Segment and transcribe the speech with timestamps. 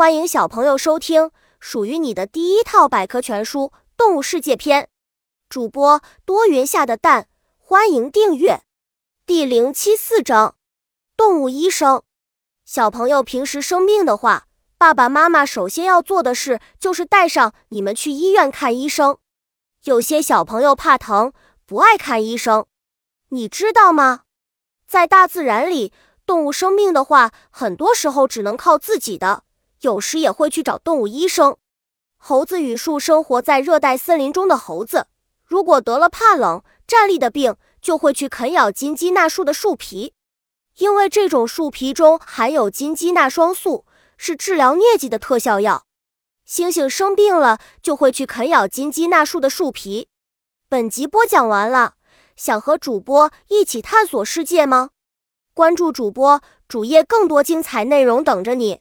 [0.00, 3.64] 欢迎小朋友收听属于你的第一套百科全书
[3.98, 4.88] 《动物世界》篇。
[5.50, 8.62] 主播多云下的蛋，欢迎订阅。
[9.26, 10.56] 第零七四章：
[11.18, 12.02] 动物医生。
[12.64, 14.46] 小朋友平时生病的话，
[14.78, 19.18] 爸爸妈妈首先要做的事就是带上你们去医院看医生。
[19.84, 21.34] 有些小朋友怕疼，
[21.66, 22.64] 不爱看医生，
[23.28, 24.22] 你知道吗？
[24.88, 25.92] 在大自然里，
[26.24, 29.44] 动物生病的话，很多时候只能靠自己的。
[29.80, 31.56] 有时也会去找动物医生。
[32.16, 35.06] 猴子与树生活在热带森林中的猴子，
[35.44, 40.12] 如果得了怕冷、站立的病，就会去啃咬金鸡纳树的树皮，
[40.76, 43.86] 因为这种树皮中含有金鸡纳霜素，
[44.18, 45.86] 是治疗疟疾的特效药。
[46.46, 50.08] 猩猩生病了，就会去啃咬金鸡纳树的树皮。
[50.68, 51.94] 本集播讲完了，
[52.36, 54.90] 想和主播一起探索世界吗？
[55.54, 58.80] 关注主播主页，更多精彩内容等着你。